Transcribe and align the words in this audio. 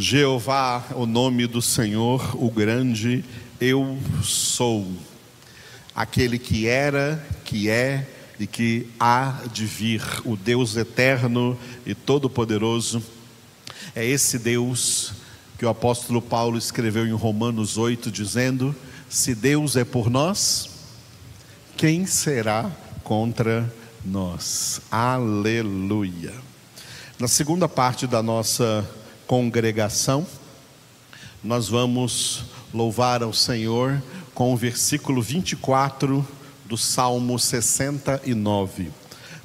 Jeová, 0.00 0.84
o 0.94 1.06
nome 1.06 1.44
do 1.48 1.60
Senhor, 1.60 2.36
o 2.40 2.48
grande 2.52 3.24
eu 3.60 3.98
sou, 4.22 4.86
aquele 5.92 6.38
que 6.38 6.68
era, 6.68 7.26
que 7.44 7.68
é 7.68 8.06
e 8.38 8.46
que 8.46 8.86
há 9.00 9.40
de 9.52 9.66
vir, 9.66 10.00
o 10.24 10.36
Deus 10.36 10.76
eterno 10.76 11.58
e 11.84 11.96
todo-poderoso. 11.96 13.02
É 13.92 14.06
esse 14.06 14.38
Deus 14.38 15.14
que 15.58 15.66
o 15.66 15.68
apóstolo 15.68 16.22
Paulo 16.22 16.56
escreveu 16.56 17.04
em 17.04 17.12
Romanos 17.12 17.76
8, 17.76 18.08
dizendo: 18.08 18.72
Se 19.08 19.34
Deus 19.34 19.74
é 19.74 19.84
por 19.84 20.08
nós, 20.08 20.70
quem 21.76 22.06
será 22.06 22.70
contra 23.02 23.68
nós? 24.04 24.80
Aleluia. 24.92 26.34
Na 27.18 27.26
segunda 27.26 27.68
parte 27.68 28.06
da 28.06 28.22
nossa 28.22 28.88
congregação, 29.28 30.26
nós 31.44 31.68
vamos 31.68 32.46
louvar 32.72 33.22
ao 33.22 33.34
Senhor 33.34 34.02
com 34.34 34.54
o 34.54 34.56
versículo 34.56 35.20
24 35.20 36.26
do 36.64 36.78
Salmo 36.78 37.38
69. 37.38 38.90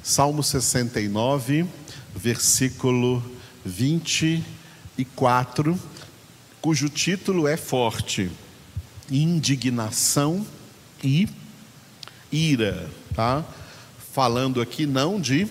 Salmo 0.02 0.42
69, 0.42 1.66
versículo 2.16 3.22
24, 3.62 5.78
cujo 6.62 6.88
título 6.88 7.46
é 7.46 7.58
forte: 7.58 8.30
Indignação 9.10 10.46
e 11.02 11.28
ira, 12.32 12.88
tá? 13.14 13.44
Falando 14.14 14.62
aqui 14.62 14.86
não 14.86 15.20
de 15.20 15.46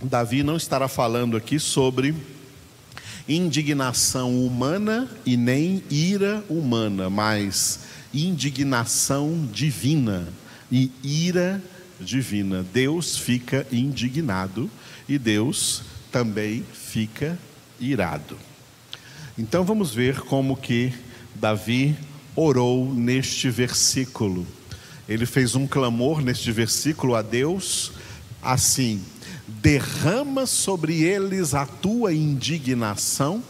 Davi 0.00 0.44
não 0.44 0.56
estará 0.56 0.86
falando 0.86 1.36
aqui 1.36 1.58
sobre 1.58 2.14
indignação 3.28 4.44
humana 4.46 5.08
e 5.26 5.36
nem 5.36 5.82
ira 5.90 6.42
humana, 6.48 7.10
mas 7.10 7.80
indignação 8.12 9.46
divina 9.52 10.28
e 10.72 10.90
ira 11.02 11.62
divina. 12.00 12.64
Deus 12.72 13.18
fica 13.18 13.66
indignado 13.70 14.70
e 15.08 15.18
Deus 15.18 15.82
também 16.10 16.64
fica 16.72 17.38
irado. 17.78 18.36
Então 19.36 19.64
vamos 19.64 19.94
ver 19.94 20.20
como 20.20 20.56
que 20.56 20.92
Davi 21.34 21.96
orou 22.34 22.92
neste 22.92 23.50
versículo. 23.50 24.46
Ele 25.08 25.26
fez 25.26 25.54
um 25.54 25.66
clamor 25.66 26.20
neste 26.22 26.50
versículo 26.50 27.14
a 27.14 27.22
Deus 27.22 27.92
assim: 28.42 29.02
derrama 29.48 30.44
sobre 30.44 31.02
eles 31.02 31.54
a 31.54 31.64
tua 31.64 32.12
indignação 32.12 33.42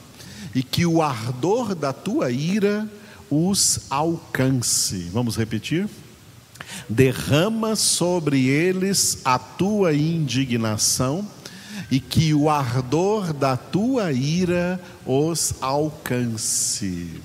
e 0.54 0.62
que 0.62 0.86
o 0.86 1.02
ardor 1.02 1.74
da 1.74 1.92
tua 1.92 2.30
ira 2.30 2.88
os 3.28 3.80
alcance. 3.90 5.10
Vamos 5.12 5.36
repetir? 5.36 5.88
Derrama 6.88 7.74
sobre 7.74 8.46
eles 8.46 9.18
a 9.24 9.38
tua 9.38 9.92
indignação 9.92 11.26
e 11.90 11.98
que 11.98 12.32
o 12.32 12.48
ardor 12.48 13.32
da 13.32 13.56
tua 13.56 14.12
ira 14.12 14.80
os 15.04 15.54
alcance. 15.60 17.20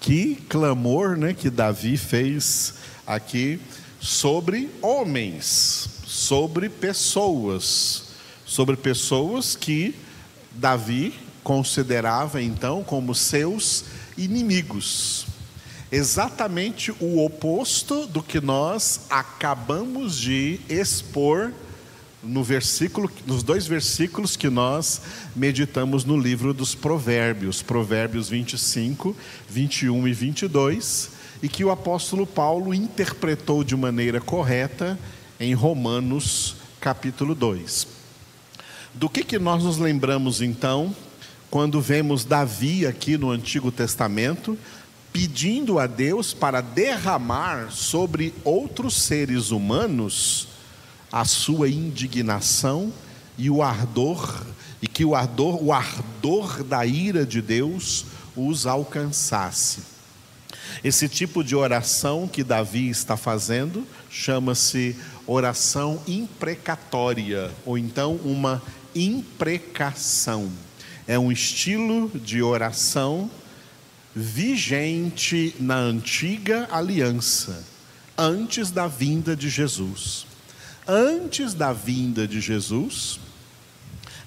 Que 0.00 0.36
clamor, 0.48 1.16
né, 1.16 1.32
que 1.32 1.50
Davi 1.50 1.96
fez 1.96 2.74
aqui 3.06 3.58
sobre 4.00 4.70
homens 4.82 5.95
sobre 6.26 6.68
pessoas, 6.68 8.06
sobre 8.44 8.76
pessoas 8.76 9.54
que 9.54 9.94
Davi 10.50 11.14
considerava 11.44 12.42
então 12.42 12.82
como 12.82 13.14
seus 13.14 13.84
inimigos. 14.18 15.26
Exatamente 15.92 16.90
o 16.98 17.24
oposto 17.24 18.08
do 18.08 18.20
que 18.20 18.40
nós 18.40 19.02
acabamos 19.08 20.18
de 20.18 20.58
expor 20.68 21.52
no 22.24 22.42
versículo, 22.42 23.08
nos 23.24 23.44
dois 23.44 23.68
versículos 23.68 24.36
que 24.36 24.50
nós 24.50 25.02
meditamos 25.36 26.04
no 26.04 26.18
livro 26.18 26.52
dos 26.52 26.74
Provérbios, 26.74 27.62
Provérbios 27.62 28.28
25, 28.28 29.14
21 29.48 30.08
e 30.08 30.12
22, 30.12 31.10
e 31.40 31.48
que 31.48 31.64
o 31.64 31.70
apóstolo 31.70 32.26
Paulo 32.26 32.74
interpretou 32.74 33.62
de 33.62 33.76
maneira 33.76 34.20
correta 34.20 34.98
em 35.38 35.54
Romanos 35.54 36.56
capítulo 36.80 37.34
2. 37.34 37.86
Do 38.94 39.08
que, 39.08 39.22
que 39.22 39.38
nós 39.38 39.62
nos 39.62 39.78
lembramos 39.78 40.40
então, 40.40 40.94
quando 41.50 41.80
vemos 41.80 42.24
Davi 42.24 42.86
aqui 42.86 43.18
no 43.18 43.30
Antigo 43.30 43.70
Testamento, 43.70 44.58
pedindo 45.12 45.78
a 45.78 45.86
Deus 45.86 46.32
para 46.32 46.60
derramar 46.60 47.70
sobre 47.70 48.34
outros 48.44 48.94
seres 48.94 49.50
humanos 49.50 50.48
a 51.12 51.24
sua 51.24 51.68
indignação 51.68 52.92
e 53.38 53.48
o 53.50 53.62
ardor, 53.62 54.44
e 54.80 54.86
que 54.86 55.04
o 55.04 55.14
ardor, 55.14 55.62
o 55.62 55.72
ardor 55.72 56.62
da 56.64 56.84
ira 56.84 57.24
de 57.24 57.40
Deus 57.40 58.06
os 58.36 58.66
alcançasse. 58.66 59.80
Esse 60.84 61.08
tipo 61.08 61.42
de 61.42 61.56
oração 61.56 62.28
que 62.28 62.44
Davi 62.44 62.88
está 62.88 63.16
fazendo 63.16 63.86
chama-se 64.10 64.96
oração 65.26 66.02
imprecatória, 66.06 67.50
ou 67.64 67.76
então 67.76 68.16
uma 68.16 68.62
imprecação. 68.94 70.50
É 71.06 71.18
um 71.18 71.30
estilo 71.30 72.10
de 72.14 72.42
oração 72.42 73.30
vigente 74.14 75.54
na 75.60 75.76
antiga 75.76 76.68
aliança, 76.70 77.64
antes 78.16 78.70
da 78.70 78.86
vinda 78.86 79.36
de 79.36 79.48
Jesus. 79.48 80.26
Antes 80.88 81.52
da 81.52 81.72
vinda 81.72 82.28
de 82.28 82.40
Jesus, 82.40 83.18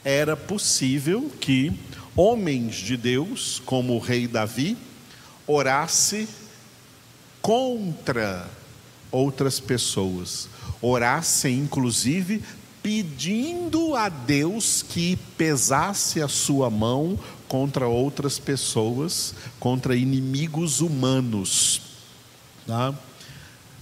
era 0.04 0.36
possível 0.36 1.31
que 1.40 1.72
homens 2.16 2.76
de 2.76 2.98
Deus, 2.98 3.62
como 3.66 3.96
o 3.96 4.00
rei 4.00 4.28
Davi, 4.28 4.78
orasse 5.48 6.28
contra 7.42 8.46
outras 9.12 9.60
pessoas, 9.60 10.48
orasse 10.81 11.50
inclusive 11.50 12.41
pedindo 12.81 13.95
a 13.95 14.09
Deus 14.09 14.81
que 14.81 15.17
pesasse 15.38 16.22
a 16.22 16.28
sua 16.28 16.69
mão 16.69 17.19
contra 17.47 17.88
outras 17.88 18.40
pessoas, 18.40 19.34
contra 19.59 19.95
inimigos 19.95 20.81
humanos. 20.81 21.81
Tá? 22.66 22.94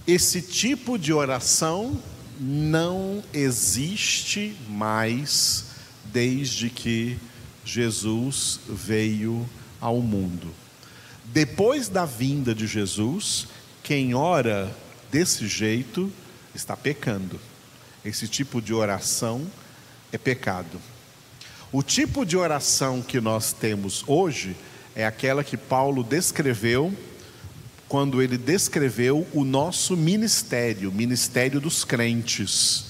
Esse 0.06 0.40
tipo 0.42 0.98
de 0.98 1.12
oração 1.12 2.00
não 2.40 3.22
existe 3.32 4.56
mais 4.68 5.66
desde 6.06 6.70
que 6.70 7.18
Jesus 7.64 8.60
veio 8.68 9.48
ao 9.80 10.00
mundo. 10.00 10.48
Depois 11.26 11.88
da 11.88 12.06
vinda 12.06 12.54
de 12.54 12.66
Jesus, 12.66 13.46
quem 13.82 14.14
ora 14.14 14.74
desse 15.10 15.46
jeito 15.46 16.10
está 16.58 16.76
pecando. 16.76 17.40
Esse 18.04 18.26
tipo 18.26 18.60
de 18.60 18.74
oração 18.74 19.46
é 20.12 20.18
pecado. 20.18 20.80
O 21.70 21.82
tipo 21.82 22.26
de 22.26 22.36
oração 22.36 23.00
que 23.00 23.20
nós 23.20 23.52
temos 23.52 24.02
hoje 24.06 24.56
é 24.94 25.06
aquela 25.06 25.44
que 25.44 25.56
Paulo 25.56 26.02
descreveu 26.02 26.92
quando 27.88 28.20
ele 28.20 28.36
descreveu 28.36 29.26
o 29.32 29.44
nosso 29.44 29.96
ministério, 29.96 30.90
o 30.90 30.92
ministério 30.92 31.60
dos 31.60 31.84
crentes, 31.84 32.86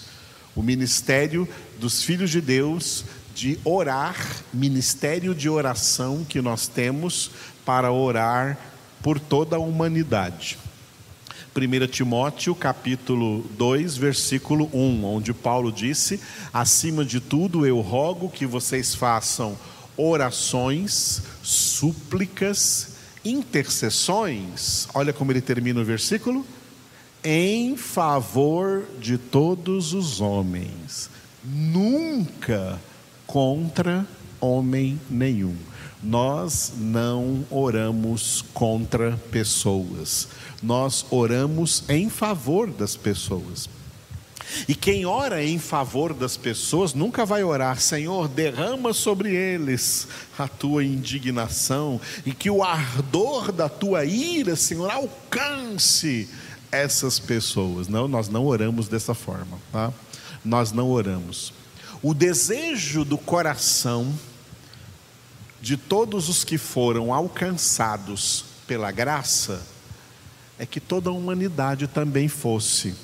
o 0.57 0.63
ministério 0.63 1.47
dos 1.79 2.03
filhos 2.03 2.31
de 2.31 2.41
Deus 2.41 3.05
de 3.35 3.61
orar, 3.65 4.17
ministério 4.53 5.35
de 5.35 5.49
oração 5.49 6.25
que 6.25 6.41
nós 6.41 6.67
temos 6.67 7.31
para 7.65 7.93
orar 7.93 8.59
por 9.03 9.21
toda 9.21 9.57
a 9.57 9.61
humanidade. 9.61 10.59
1 11.59 11.87
Timóteo 11.89 12.55
capítulo 12.55 13.45
2, 13.57 13.97
versículo 13.97 14.71
1, 14.73 15.05
onde 15.05 15.35
Paulo 15.35 15.73
disse: 15.73 16.21
Acima 16.53 17.05
de 17.05 17.21
tudo 17.21 17.67
eu 17.67 17.81
rogo 17.81 18.31
que 18.31 18.47
vocês 18.47 18.95
façam 18.95 19.57
orações, 19.97 21.23
súplicas, 21.43 22.91
intercessões. 23.25 24.87
Olha 24.95 25.13
como 25.13 25.33
ele 25.33 25.41
termina 25.41 25.81
o 25.81 25.85
versículo: 25.85 26.47
em 27.25 27.77
favor 27.77 28.85
de 29.01 29.19
todos 29.19 29.93
os 29.93 30.21
homens, 30.21 31.11
nunca 31.45 32.79
contra 33.27 34.07
homem 34.41 35.01
nenhum. 35.11 35.57
Nós 36.03 36.73
não 36.77 37.45
oramos 37.51 38.45
contra 38.55 39.19
pessoas, 39.33 40.29
nós 40.63 41.05
oramos 41.11 41.83
em 41.89 42.09
favor 42.09 42.71
das 42.71 42.95
pessoas. 42.95 43.69
E 44.67 44.75
quem 44.75 45.05
ora 45.05 45.45
em 45.45 45.59
favor 45.59 46.15
das 46.15 46.37
pessoas 46.37 46.95
nunca 46.95 47.27
vai 47.27 47.43
orar, 47.45 47.81
Senhor, 47.81 48.29
derrama 48.29 48.93
sobre 48.93 49.35
eles 49.35 50.09
a 50.39 50.49
tua 50.49 50.85
indignação 50.85 52.01
e 52.25 52.33
que 52.33 52.49
o 52.49 52.63
ardor 52.63 53.53
da 53.53 53.69
tua 53.69 54.05
ira, 54.05 54.57
Senhor, 54.57 54.91
alcance 54.91 56.29
essas 56.73 57.19
pessoas. 57.19 57.89
Não, 57.89 58.09
nós 58.09 58.29
não 58.29 58.47
oramos 58.47 58.89
dessa 58.89 59.15
forma, 59.15 59.59
tá? 59.71 59.93
Nós 60.45 60.73
não 60.73 60.89
oramos. 60.89 61.53
O 62.03 62.15
desejo 62.15 63.05
do 63.05 63.19
coração 63.19 64.15
de 65.61 65.77
todos 65.77 66.29
os 66.29 66.45
que 66.45 66.59
foram 66.59 67.13
alcançados 67.13 68.45
pela 68.67 68.91
graça 68.91 69.67
é 70.59 70.67
que 70.67 70.81
toda 70.81 71.11
a 71.11 71.13
humanidade 71.13 71.87
também 71.87 72.29
fosse 72.29 72.95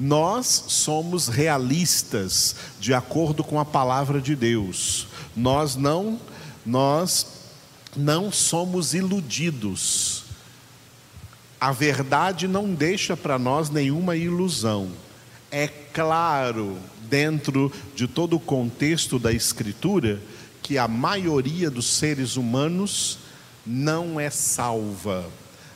nós 0.00 0.64
somos 0.68 1.28
realistas 1.28 2.56
de 2.80 2.94
acordo 2.94 3.44
com 3.44 3.60
a 3.60 3.66
palavra 3.66 4.18
de 4.18 4.34
Deus. 4.34 5.06
Nós 5.36 5.76
não 5.76 6.18
nós 6.64 7.26
não 7.94 8.32
somos 8.32 8.94
iludidos. 8.94 10.24
A 11.60 11.70
verdade 11.70 12.48
não 12.48 12.72
deixa 12.72 13.14
para 13.14 13.38
nós 13.38 13.68
nenhuma 13.68 14.16
ilusão. 14.16 14.88
É 15.50 15.68
claro, 15.68 16.78
dentro 17.10 17.70
de 17.94 18.08
todo 18.08 18.36
o 18.36 18.40
contexto 18.40 19.18
da 19.18 19.32
escritura, 19.32 20.18
que 20.70 20.78
a 20.78 20.86
maioria 20.86 21.68
dos 21.68 21.84
seres 21.84 22.36
humanos 22.36 23.18
não 23.66 24.20
é 24.20 24.30
salva 24.30 25.28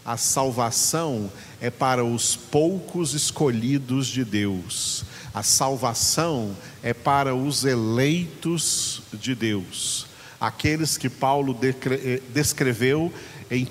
a 0.04 0.16
salvação 0.16 1.32
é 1.60 1.68
para 1.68 2.04
os 2.04 2.36
poucos 2.36 3.12
escolhidos 3.12 4.06
de 4.06 4.24
Deus. 4.24 5.04
A 5.32 5.42
salvação 5.42 6.56
é 6.80 6.94
para 6.94 7.34
os 7.34 7.64
eleitos 7.64 9.02
de 9.14 9.34
Deus. 9.34 10.06
Aqueles 10.40 10.96
que 10.96 11.08
Paulo 11.08 11.58
eh, 11.60 12.20
descreveu 12.32 13.12
em 13.50 13.66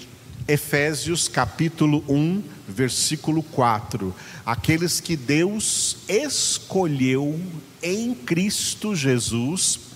Efésios 0.46 1.30
capítulo 1.30 2.04
1, 2.10 2.44
versículo 2.68 3.44
4. 3.44 4.14
Aqueles 4.46 5.00
que 5.00 5.16
Deus 5.16 5.98
escolheu 6.10 7.40
em 7.81 8.14
Cristo 8.14 8.94
Jesus 8.94 9.93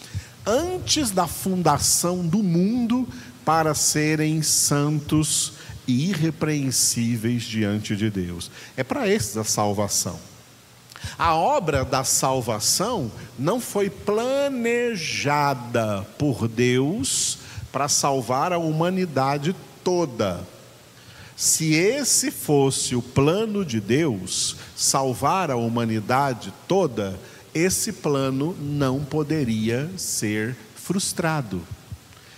antes 0.47 1.11
da 1.11 1.27
fundação 1.27 2.25
do 2.25 2.41
mundo 2.41 3.05
para 3.43 3.75
serem 3.75 4.41
santos 4.41 5.53
e 5.85 6.09
irrepreensíveis 6.09 7.43
diante 7.43 7.95
de 7.95 8.09
Deus. 8.09 8.49
É 8.75 8.83
para 8.83 9.07
esses 9.07 9.37
a 9.37 9.43
salvação. 9.43 10.17
A 11.17 11.35
obra 11.35 11.85
da 11.85 12.03
salvação 12.03 13.11
não 13.37 13.59
foi 13.59 13.89
planejada 13.89 14.37
por 16.17 16.47
Deus 16.47 17.37
para 17.71 17.87
salvar 17.87 18.51
a 18.51 18.57
humanidade 18.57 19.55
toda. 19.83 20.43
Se 21.35 21.75
esse 21.75 22.31
fosse 22.31 22.95
o 22.95 23.01
plano 23.01 23.63
de 23.63 23.79
Deus, 23.79 24.57
salvar 24.75 25.51
a 25.51 25.55
humanidade 25.55 26.51
toda, 26.67 27.19
esse 27.53 27.91
plano 27.91 28.55
não 28.59 29.03
poderia 29.03 29.89
ser 29.97 30.55
frustrado. 30.75 31.61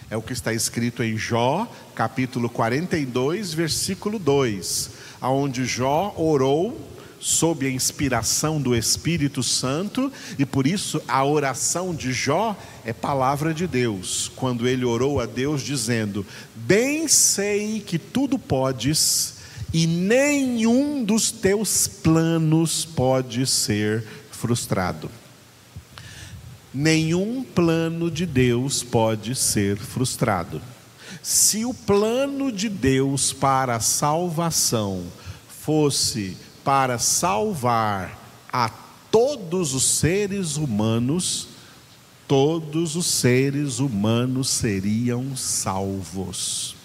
É 0.09 0.17
o 0.17 0.21
que 0.21 0.33
está 0.33 0.51
escrito 0.51 1.03
em 1.03 1.17
Jó, 1.17 1.71
capítulo 1.94 2.50
42, 2.50 3.53
versículo 3.53 4.17
2, 4.17 4.89
aonde 5.21 5.65
Jó 5.65 6.13
orou 6.17 6.89
sob 7.19 7.67
a 7.67 7.69
inspiração 7.69 8.61
do 8.61 8.75
Espírito 8.75 9.44
Santo, 9.44 10.11
e 10.38 10.45
por 10.45 10.65
isso 10.65 11.01
a 11.07 11.23
oração 11.23 11.94
de 11.94 12.13
Jó 12.13 12.57
é 12.85 12.94
palavra 12.94 13.53
de 13.53 13.67
Deus, 13.67 14.31
quando 14.35 14.67
ele 14.67 14.85
orou 14.85 15.19
a 15.19 15.25
Deus 15.25 15.62
dizendo: 15.62 16.25
Bem 16.55 17.07
sei 17.07 17.81
que 17.81 18.00
tudo 18.00 18.39
podes, 18.39 19.35
e 19.73 19.85
nenhum 19.85 21.03
dos 21.03 21.29
teus 21.29 21.88
planos 21.88 22.85
pode 22.85 23.45
ser 23.45 24.03
frustrado 24.39 25.09
nenhum 26.74 27.44
plano 27.44 28.12
de 28.12 28.25
Deus 28.25 28.83
pode 28.83 29.36
ser 29.36 29.77
frustrado. 29.77 30.62
Se 31.21 31.65
o 31.65 31.74
plano 31.74 32.51
de 32.51 32.69
Deus 32.69 33.33
para 33.33 33.75
a 33.75 33.80
salvação 33.80 35.03
fosse 35.47 36.38
para 36.63 36.97
salvar 36.97 38.18
a 38.51 38.69
todos 39.12 39.74
os 39.74 39.83
seres 39.83 40.56
humanos, 40.56 41.47
todos 42.27 42.95
os 42.95 43.07
seres 43.07 43.80
humanos 43.80 44.50
seriam 44.50 45.36
salvos. 45.36 46.75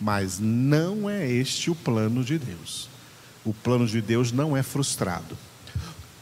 Mas 0.00 0.38
não 0.38 1.08
é 1.08 1.30
este 1.30 1.70
o 1.70 1.74
plano 1.74 2.24
de 2.24 2.38
Deus. 2.38 2.88
O 3.44 3.52
plano 3.52 3.86
de 3.86 4.00
Deus 4.00 4.32
não 4.32 4.56
é 4.56 4.62
frustrado. 4.62 5.36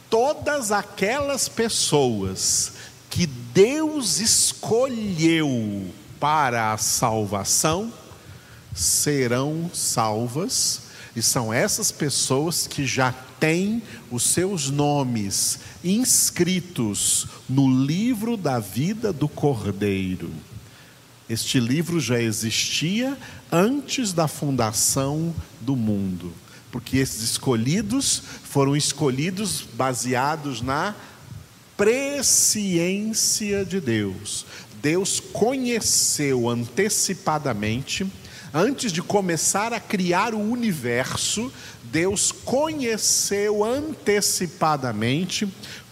Todas 0.09 0.71
aquelas 0.71 1.47
pessoas 1.47 2.73
que 3.09 3.27
Deus 3.27 4.19
escolheu 4.19 5.87
para 6.19 6.73
a 6.73 6.77
salvação 6.77 7.93
serão 8.73 9.69
salvas, 9.73 10.81
e 11.15 11.21
são 11.21 11.51
essas 11.51 11.91
pessoas 11.91 12.65
que 12.67 12.85
já 12.85 13.11
têm 13.39 13.81
os 14.11 14.23
seus 14.23 14.69
nomes 14.69 15.59
inscritos 15.83 17.27
no 17.49 17.69
livro 17.83 18.37
da 18.37 18.59
vida 18.59 19.11
do 19.11 19.27
Cordeiro. 19.27 20.31
Este 21.29 21.59
livro 21.59 21.99
já 21.99 22.19
existia 22.21 23.17
antes 23.51 24.13
da 24.13 24.27
fundação 24.27 25.33
do 25.61 25.75
mundo, 25.75 26.33
porque 26.71 26.97
esses 26.97 27.21
escolhidos 27.21 28.21
foram 28.43 28.75
escolhidos 28.75 29.65
baseados 29.73 30.61
na 30.61 30.95
presciência 31.75 33.63
de 33.63 33.79
Deus. 33.79 34.45
Deus 34.81 35.19
conheceu 35.19 36.49
antecipadamente, 36.49 38.05
antes 38.53 38.91
de 38.91 39.01
começar 39.01 39.73
a 39.73 39.79
criar 39.79 40.33
o 40.33 40.39
universo, 40.39 41.51
Deus 41.85 42.31
conheceu 42.31 43.63
antecipadamente 43.63 45.47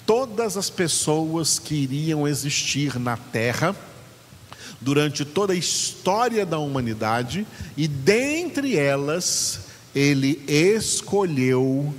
todas 0.06 0.56
as 0.56 0.70
pessoas 0.70 1.60
que 1.60 1.76
iriam 1.76 2.28
existir 2.28 3.00
na 3.00 3.18
terra 3.18 3.76
durante 4.80 5.26
toda 5.26 5.54
a 5.54 5.56
história 5.56 6.46
da 6.46 6.60
humanidade 6.60 7.46
e 7.76 7.88
dentre 7.88 8.78
elas 8.78 9.67
ele 9.96 10.44
escolheu 10.48 11.94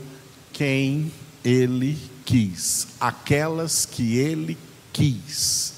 quem 0.52 1.12
ele 1.44 1.98
quis, 2.24 2.88
aquelas 3.00 3.86
que 3.86 4.16
ele 4.16 4.58
quis, 4.92 5.74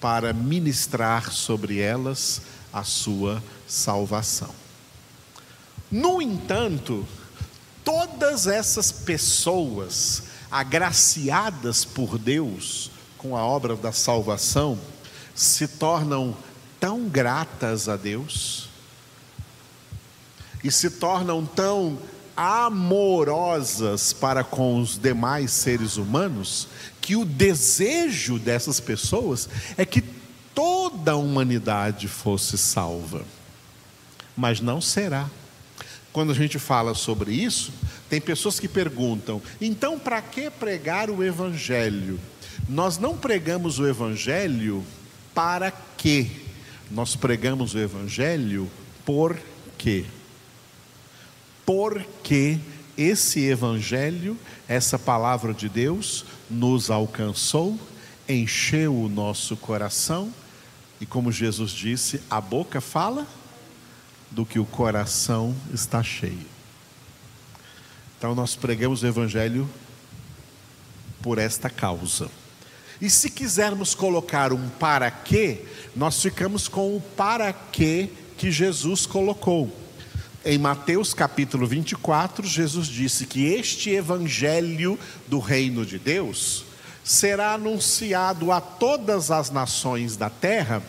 para 0.00 0.32
ministrar 0.32 1.32
sobre 1.32 1.78
elas 1.78 2.42
a 2.72 2.84
sua 2.84 3.42
salvação. 3.66 4.54
No 5.90 6.22
entanto, 6.22 7.06
todas 7.84 8.46
essas 8.46 8.92
pessoas 8.92 10.22
agraciadas 10.50 11.84
por 11.84 12.16
Deus 12.18 12.90
com 13.18 13.36
a 13.36 13.44
obra 13.44 13.76
da 13.76 13.92
salvação 13.92 14.78
se 15.34 15.66
tornam 15.66 16.36
tão 16.78 17.08
gratas 17.08 17.88
a 17.88 17.96
Deus 17.96 18.69
e 20.62 20.70
se 20.70 20.90
tornam 20.90 21.44
tão 21.44 21.98
amorosas 22.36 24.12
para 24.12 24.42
com 24.42 24.80
os 24.80 24.96
demais 24.98 25.50
seres 25.50 25.96
humanos, 25.96 26.68
que 27.00 27.14
o 27.14 27.24
desejo 27.24 28.38
dessas 28.38 28.80
pessoas 28.80 29.48
é 29.76 29.84
que 29.84 30.02
toda 30.54 31.12
a 31.12 31.16
humanidade 31.16 32.08
fosse 32.08 32.56
salva. 32.56 33.24
Mas 34.36 34.60
não 34.60 34.80
será. 34.80 35.28
Quando 36.12 36.32
a 36.32 36.34
gente 36.34 36.58
fala 36.58 36.94
sobre 36.94 37.32
isso, 37.32 37.72
tem 38.08 38.20
pessoas 38.20 38.58
que 38.58 38.68
perguntam: 38.68 39.40
então, 39.60 39.98
para 39.98 40.20
que 40.22 40.50
pregar 40.50 41.10
o 41.10 41.22
Evangelho? 41.22 42.18
Nós 42.68 42.98
não 42.98 43.16
pregamos 43.16 43.78
o 43.78 43.86
Evangelho 43.86 44.84
para 45.34 45.70
quê? 45.96 46.30
Nós 46.90 47.14
pregamos 47.14 47.74
o 47.74 47.78
Evangelho 47.78 48.70
por 49.04 49.38
quê? 49.78 50.04
Porque 51.64 52.58
esse 52.96 53.44
evangelho, 53.44 54.36
essa 54.68 54.98
palavra 54.98 55.54
de 55.54 55.68
Deus, 55.68 56.24
nos 56.50 56.90
alcançou, 56.90 57.78
encheu 58.28 58.94
o 58.94 59.08
nosso 59.08 59.56
coração, 59.56 60.32
e 61.00 61.06
como 61.06 61.32
Jesus 61.32 61.70
disse, 61.70 62.20
a 62.28 62.40
boca 62.40 62.80
fala 62.80 63.26
do 64.30 64.44
que 64.44 64.58
o 64.58 64.66
coração 64.66 65.54
está 65.72 66.02
cheio. 66.02 66.46
Então 68.18 68.34
nós 68.34 68.54
pregamos 68.54 69.02
o 69.02 69.06
evangelho 69.06 69.68
por 71.22 71.38
esta 71.38 71.70
causa. 71.70 72.30
E 73.00 73.08
se 73.08 73.30
quisermos 73.30 73.94
colocar 73.94 74.52
um 74.52 74.68
para 74.68 75.10
quê, 75.10 75.64
nós 75.96 76.20
ficamos 76.20 76.68
com 76.68 76.94
o 76.94 77.00
para 77.00 77.50
quê 77.52 78.10
que 78.36 78.50
Jesus 78.50 79.06
colocou. 79.06 79.74
Em 80.42 80.56
Mateus 80.56 81.12
capítulo 81.12 81.66
24, 81.66 82.46
Jesus 82.46 82.86
disse 82.88 83.26
que 83.26 83.44
este 83.44 83.90
evangelho 83.90 84.98
do 85.28 85.38
reino 85.38 85.84
de 85.84 85.98
Deus 85.98 86.64
será 87.04 87.52
anunciado 87.52 88.50
a 88.50 88.58
todas 88.58 89.30
as 89.30 89.50
nações 89.50 90.16
da 90.16 90.30
terra, 90.30 90.82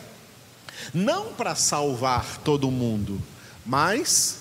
não 0.93 1.33
para 1.33 1.53
salvar 1.53 2.37
todo 2.45 2.71
mundo, 2.71 3.21
mas 3.65 4.37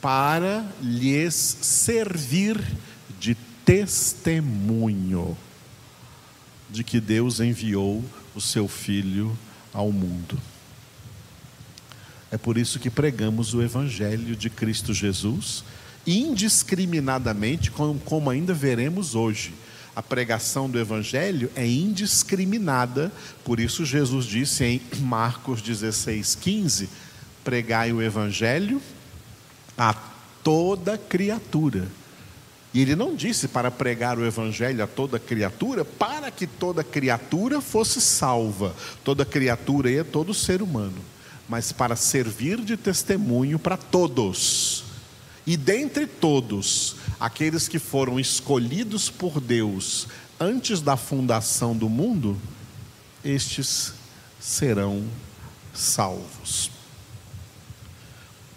para 0.00 0.64
lhes 0.80 1.34
servir 1.34 2.58
de 3.20 3.34
testemunho 3.66 5.36
de 6.70 6.82
que 6.82 7.00
Deus 7.00 7.38
enviou 7.38 8.02
o 8.34 8.40
seu 8.40 8.66
Filho 8.66 9.36
ao 9.74 9.92
mundo. 9.92 10.38
É 12.34 12.36
por 12.36 12.58
isso 12.58 12.80
que 12.80 12.90
pregamos 12.90 13.54
o 13.54 13.62
Evangelho 13.62 14.34
de 14.34 14.50
Cristo 14.50 14.92
Jesus, 14.92 15.62
indiscriminadamente, 16.04 17.70
como 17.70 18.28
ainda 18.28 18.52
veremos 18.52 19.14
hoje. 19.14 19.54
A 19.94 20.02
pregação 20.02 20.68
do 20.68 20.76
Evangelho 20.76 21.48
é 21.54 21.64
indiscriminada, 21.64 23.12
por 23.44 23.60
isso 23.60 23.84
Jesus 23.84 24.26
disse 24.26 24.64
em 24.64 24.82
Marcos 24.98 25.62
16, 25.62 26.34
15: 26.34 26.88
pregai 27.44 27.92
o 27.92 28.02
Evangelho 28.02 28.82
a 29.78 29.94
toda 30.42 30.98
criatura. 30.98 31.86
E 32.74 32.80
ele 32.80 32.96
não 32.96 33.14
disse 33.14 33.46
para 33.46 33.70
pregar 33.70 34.18
o 34.18 34.26
evangelho 34.26 34.82
a 34.82 34.88
toda 34.88 35.20
criatura, 35.20 35.84
para 35.84 36.28
que 36.32 36.44
toda 36.44 36.82
criatura 36.82 37.60
fosse 37.60 38.00
salva. 38.00 38.74
Toda 39.04 39.24
criatura 39.24 39.88
é 39.92 40.02
todo 40.02 40.34
ser 40.34 40.60
humano, 40.60 41.13
mas 41.48 41.72
para 41.72 41.96
servir 41.96 42.60
de 42.60 42.76
testemunho 42.76 43.58
para 43.58 43.76
todos. 43.76 44.84
E 45.46 45.56
dentre 45.56 46.06
todos, 46.06 46.96
aqueles 47.20 47.68
que 47.68 47.78
foram 47.78 48.18
escolhidos 48.18 49.10
por 49.10 49.40
Deus 49.40 50.08
antes 50.40 50.80
da 50.80 50.96
fundação 50.96 51.76
do 51.76 51.88
mundo, 51.88 52.38
estes 53.24 53.92
serão 54.40 55.04
salvos. 55.72 56.70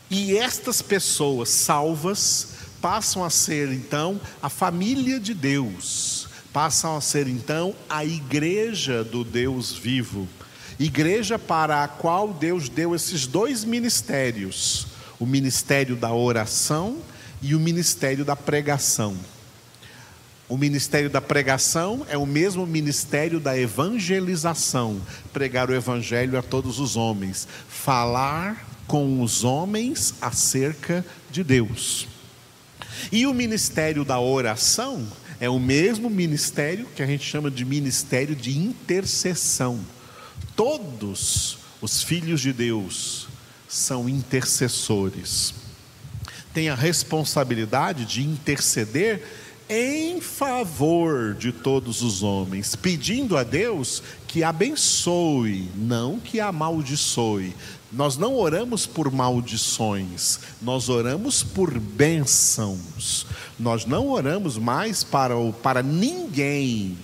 E 0.10 0.38
estas 0.38 0.82
pessoas 0.82 1.50
salvas 1.50 2.50
passam 2.82 3.24
a 3.24 3.29
ser 3.29 3.72
então 3.72 4.20
a 4.41 4.50
família 4.50 5.20
de 5.20 5.34
Deus, 5.34 6.29
passam 6.53 6.96
a 6.96 7.01
ser 7.01 7.27
então 7.27 7.75
a 7.89 8.06
igreja 8.06 9.03
do 9.03 9.24
Deus 9.24 9.74
vivo, 9.74 10.27
igreja 10.80 11.40
para 11.40 11.84
a 11.84 11.88
qual 11.88 12.34
Deus 12.34 12.70
deu 12.70 12.96
esses 12.96 13.26
dois 13.26 13.64
ministérios, 13.64 14.88
o 15.20 15.26
ministério 15.26 15.96
da 15.96 16.14
oração 16.14 16.98
e 17.42 17.56
o 17.56 17.60
ministério 17.60 18.24
da 18.24 18.36
pregação. 18.36 19.16
O 20.50 20.58
ministério 20.58 21.10
da 21.10 21.20
pregação 21.20 22.06
é 22.10 22.18
o 22.18 22.26
mesmo 22.26 22.66
ministério 22.66 23.40
da 23.40 23.58
evangelização, 23.58 25.02
pregar 25.34 25.70
o 25.70 25.76
evangelho 25.76 26.40
a 26.40 26.42
todos 26.42 26.80
os 26.80 26.96
homens, 26.96 27.48
falar 27.68 28.66
com 28.88 29.22
os 29.22 29.44
homens 29.44 30.14
acerca 30.22 31.06
de 31.30 31.44
Deus. 31.44 32.08
E 33.12 33.28
o 33.28 33.34
ministério 33.34 34.06
da 34.06 34.20
oração 34.22 35.06
é 35.40 35.50
o 35.50 35.60
mesmo 35.60 36.10
ministério 36.10 36.88
que 36.96 37.04
a 37.04 37.06
gente 37.06 37.26
chama 37.26 37.52
de 37.52 37.66
ministério 37.66 38.36
de 38.36 38.58
intercessão. 38.58 39.80
Todos 40.58 41.60
os 41.80 42.02
filhos 42.02 42.42
de 42.42 42.52
Deus 42.52 43.28
são 43.70 44.10
intercessores. 44.10 45.54
Têm 46.52 46.68
a 46.68 46.74
responsabilidade 46.74 48.06
de 48.06 48.24
interceder 48.24 49.24
em 49.70 50.20
favor 50.20 51.36
de 51.36 51.52
todos 51.52 52.02
os 52.02 52.24
homens, 52.24 52.76
pedindo 52.76 53.38
a 53.38 53.44
Deus 53.44 54.02
que 54.28 54.44
abençoe, 54.44 55.70
não 55.76 56.20
que 56.20 56.40
amaldiçoe. 56.40 57.56
Nós 57.92 58.18
não 58.18 58.36
oramos 58.36 58.88
por 58.88 59.12
maldições, 59.12 60.40
nós 60.60 60.90
oramos 60.90 61.44
por 61.44 61.80
bênçãos. 61.80 63.28
Nós 63.60 63.86
não 63.86 64.08
oramos 64.08 64.58
mais 64.58 65.04
para, 65.04 65.36
para 65.62 65.84
ninguém 65.84 66.98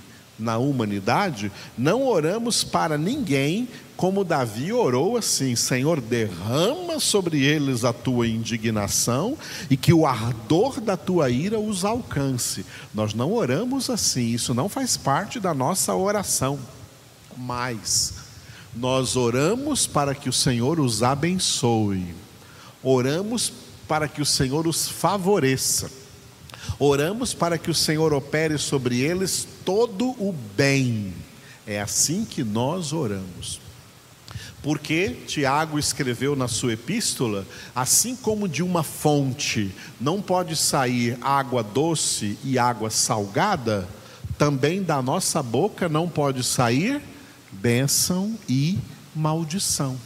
na 0.44 0.58
humanidade, 0.58 1.52
não 1.78 2.06
oramos 2.06 2.64
para 2.64 2.98
ninguém 2.98 3.68
como 3.96 4.24
Davi 4.24 4.74
orou 4.74 5.18
assim: 5.18 5.56
Senhor, 5.56 6.02
derrama 6.02 7.00
sobre 7.00 7.42
eles 7.42 7.86
a 7.86 7.94
tua 7.94 8.28
indignação 8.28 9.38
e 9.70 9.78
que 9.78 9.94
o 9.94 10.06
ardor 10.06 10.82
da 10.82 10.98
tua 10.98 11.30
ira 11.30 11.60
os 11.60 11.86
alcance. 11.86 12.66
Nós 12.94 13.14
não 13.14 13.32
oramos 13.32 13.90
assim, 13.90 14.34
isso 14.34 14.54
não 14.54 14.68
faz 14.68 14.98
parte 14.98 15.40
da 15.40 15.54
nossa 15.54 15.96
oração. 15.96 16.60
Mas 17.38 18.16
nós 18.76 19.16
oramos 19.16 19.88
para 19.88 20.14
que 20.14 20.28
o 20.28 20.34
Senhor 20.34 20.80
os 20.80 21.04
abençoe, 21.04 22.14
oramos 22.82 23.54
para 23.88 24.08
que 24.08 24.22
o 24.22 24.26
Senhor 24.26 24.68
os 24.68 24.88
favoreça, 24.88 25.90
oramos 26.80 27.34
para 27.34 27.58
que 27.58 27.70
o 27.70 27.76
Senhor 27.76 28.14
opere 28.14 28.58
sobre 28.58 29.00
eles 29.00 29.48
todo 29.66 30.10
o 30.20 30.34
bem. 30.56 31.14
É 31.66 31.82
assim 31.82 32.26
que 32.26 32.44
nós 32.44 32.94
oramos. 32.94 33.62
Porque 34.62 35.10
Tiago 35.28 35.78
escreveu 35.78 36.36
na 36.36 36.48
sua 36.48 36.74
epístola: 36.74 37.46
assim 37.76 38.16
como 38.16 38.48
de 38.48 38.64
uma 38.64 38.82
fonte 38.82 39.74
não 40.00 40.22
pode 40.22 40.56
sair 40.56 41.18
água 41.22 41.62
doce 41.62 42.38
e 42.44 42.58
água 42.58 42.90
salgada, 42.90 43.88
também 44.38 44.82
da 44.82 45.02
nossa 45.02 45.44
boca 45.44 45.90
não 45.90 46.08
pode 46.08 46.44
sair 46.44 47.02
bênção 47.52 48.38
e 48.48 48.80
maldição, 49.14 49.98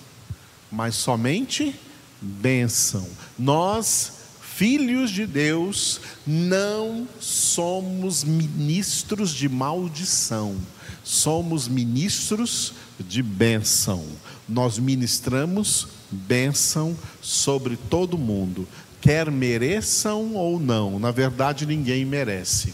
mas 0.71 0.95
somente 0.95 1.73
bênção. 2.21 3.07
Nós, 3.37 4.13
filhos 4.57 5.11
de 5.11 5.27
Deus, 5.27 6.01
não 6.25 7.07
somos 7.19 8.23
ministros 8.23 9.29
de 9.29 9.47
maldição, 9.47 10.55
somos 11.03 11.67
ministros 11.67 12.73
de 12.99 13.21
bênção. 13.21 14.03
Nós 14.49 14.79
ministramos 14.79 15.89
bênção 16.09 16.97
sobre 17.21 17.77
todo 17.77 18.17
mundo, 18.17 18.67
quer 18.99 19.29
mereçam 19.29 20.33
ou 20.33 20.59
não, 20.59 20.97
na 20.97 21.11
verdade 21.11 21.63
ninguém 21.63 22.03
merece, 22.03 22.73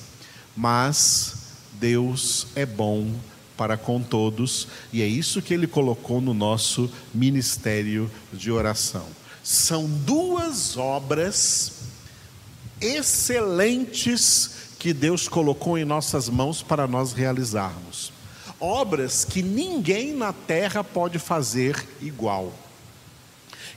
mas 0.55 1.35
Deus 1.81 2.47
é 2.55 2.65
bom 2.65 3.11
para 3.57 3.75
com 3.75 4.01
todos, 4.01 4.69
e 4.93 5.01
é 5.01 5.05
isso 5.05 5.41
que 5.41 5.53
ele 5.53 5.67
colocou 5.67 6.21
no 6.21 6.33
nosso 6.33 6.89
ministério 7.13 8.09
de 8.31 8.49
oração. 8.49 9.05
São 9.43 9.85
duas 9.85 10.77
obras 10.77 11.73
excelentes 12.79 14.51
que 14.79 14.93
Deus 14.93 15.27
colocou 15.27 15.77
em 15.77 15.83
nossas 15.83 16.29
mãos 16.29 16.61
para 16.63 16.87
nós 16.87 17.11
realizarmos. 17.11 18.11
Obras 18.59 19.25
que 19.25 19.41
ninguém 19.43 20.13
na 20.13 20.31
terra 20.31 20.83
pode 20.83 21.19
fazer 21.19 21.85
igual. 22.01 22.53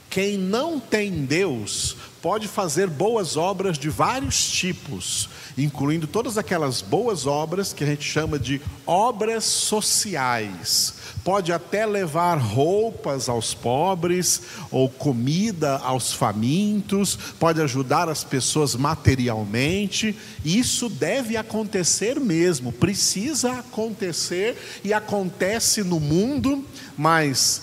Quem 0.09 0.37
não 0.37 0.79
tem 0.79 1.25
Deus 1.25 1.97
pode 2.27 2.49
fazer 2.49 2.89
boas 2.89 3.37
obras 3.37 3.77
de 3.77 3.87
vários 3.87 4.51
tipos, 4.51 5.29
incluindo 5.57 6.05
todas 6.05 6.37
aquelas 6.37 6.81
boas 6.81 7.25
obras 7.25 7.71
que 7.71 7.85
a 7.85 7.87
gente 7.87 8.03
chama 8.03 8.37
de 8.37 8.61
obras 8.85 9.45
sociais. 9.45 10.95
Pode 11.23 11.53
até 11.53 11.85
levar 11.85 12.35
roupas 12.35 13.29
aos 13.29 13.53
pobres 13.53 14.41
ou 14.69 14.89
comida 14.89 15.77
aos 15.77 16.11
famintos, 16.11 17.17
pode 17.39 17.61
ajudar 17.61 18.09
as 18.09 18.25
pessoas 18.25 18.75
materialmente. 18.75 20.13
Isso 20.43 20.89
deve 20.89 21.37
acontecer 21.37 22.19
mesmo, 22.19 22.73
precisa 22.73 23.53
acontecer 23.53 24.81
e 24.83 24.91
acontece 24.91 25.81
no 25.81 25.97
mundo, 25.97 26.61
mas 26.97 27.61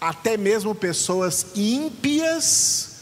até 0.00 0.36
mesmo 0.36 0.74
pessoas 0.74 1.46
ímpias 1.54 2.95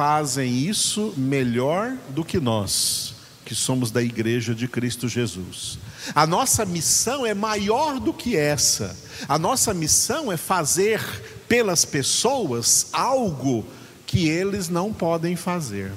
fazem 0.00 0.50
isso 0.50 1.12
melhor 1.14 1.94
do 2.08 2.24
que 2.24 2.40
nós, 2.40 3.12
que 3.44 3.54
somos 3.54 3.90
da 3.90 4.02
igreja 4.02 4.54
de 4.54 4.66
Cristo 4.66 5.06
Jesus. 5.06 5.78
A 6.14 6.26
nossa 6.26 6.64
missão 6.64 7.26
é 7.26 7.34
maior 7.34 8.00
do 8.00 8.10
que 8.10 8.34
essa. 8.34 8.96
A 9.28 9.38
nossa 9.38 9.74
missão 9.74 10.32
é 10.32 10.38
fazer 10.38 11.02
pelas 11.46 11.84
pessoas 11.84 12.86
algo 12.94 13.62
que 14.06 14.26
eles 14.26 14.70
não 14.70 14.90
podem 14.90 15.36
fazer. 15.36 15.92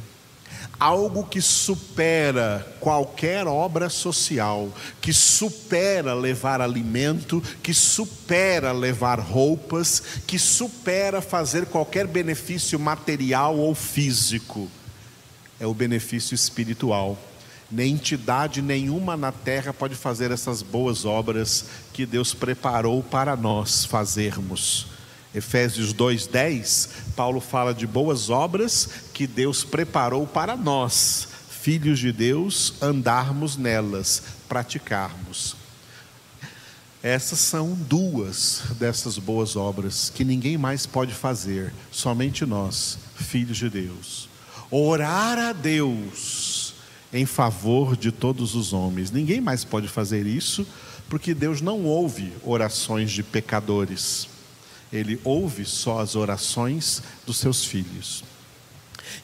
Algo 0.83 1.23
que 1.23 1.39
supera 1.39 2.67
qualquer 2.81 3.47
obra 3.47 3.89
social, 3.89 4.69
que 4.99 5.13
supera 5.13 6.13
levar 6.13 6.59
alimento, 6.59 7.41
que 7.63 7.73
supera 7.73 8.73
levar 8.73 9.17
roupas, 9.17 10.03
que 10.27 10.37
supera 10.37 11.21
fazer 11.21 11.67
qualquer 11.67 12.05
benefício 12.05 12.77
material 12.77 13.57
ou 13.57 13.73
físico. 13.73 14.69
É 15.57 15.65
o 15.65 15.73
benefício 15.73 16.35
espiritual. 16.35 17.17
Nem 17.71 17.93
entidade 17.93 18.61
nenhuma 18.61 19.15
na 19.15 19.31
terra 19.31 19.71
pode 19.71 19.95
fazer 19.95 20.31
essas 20.31 20.61
boas 20.61 21.05
obras 21.05 21.63
que 21.93 22.05
Deus 22.05 22.33
preparou 22.33 23.01
para 23.01 23.37
nós 23.37 23.85
fazermos. 23.85 24.92
Efésios 25.33 25.93
2:10, 25.93 26.89
Paulo 27.15 27.39
fala 27.39 27.73
de 27.73 27.87
boas 27.87 28.29
obras 28.29 28.87
que 29.13 29.25
Deus 29.25 29.63
preparou 29.63 30.27
para 30.27 30.55
nós, 30.55 31.27
filhos 31.49 31.97
de 31.97 32.11
Deus, 32.11 32.75
andarmos 32.81 33.57
nelas, 33.57 34.21
praticarmos. 34.47 35.55
Essas 37.01 37.39
são 37.39 37.73
duas 37.73 38.61
dessas 38.79 39.17
boas 39.17 39.55
obras 39.55 40.11
que 40.13 40.23
ninguém 40.23 40.57
mais 40.57 40.85
pode 40.85 41.13
fazer, 41.13 41.73
somente 41.91 42.45
nós, 42.45 42.97
filhos 43.15 43.57
de 43.57 43.69
Deus. 43.69 44.29
Orar 44.69 45.37
a 45.37 45.51
Deus 45.51 46.75
em 47.11 47.25
favor 47.25 47.97
de 47.97 48.11
todos 48.11 48.55
os 48.55 48.71
homens. 48.71 49.11
Ninguém 49.11 49.41
mais 49.41 49.65
pode 49.65 49.87
fazer 49.87 50.25
isso, 50.25 50.65
porque 51.09 51.33
Deus 51.33 51.59
não 51.59 51.83
ouve 51.83 52.31
orações 52.43 53.11
de 53.11 53.21
pecadores 53.21 54.27
ele 54.93 55.19
ouve 55.23 55.65
só 55.65 55.99
as 55.99 56.15
orações 56.15 57.01
dos 57.25 57.37
seus 57.37 57.65
filhos. 57.65 58.23